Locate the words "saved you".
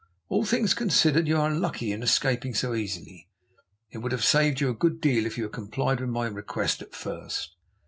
4.23-4.67